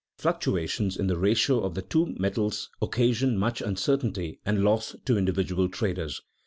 Fluctuations 0.17 0.97
in 0.97 1.05
the 1.05 1.15
ratio 1.19 1.59
of 1.61 1.75
the 1.75 1.83
two 1.83 2.15
metals 2.17 2.71
occasion 2.81 3.37
much 3.37 3.61
uncertainty 3.61 4.39
and 4.43 4.63
loss 4.63 4.95
to 5.05 5.15
individual 5.15 5.69
traders. 5.69 6.21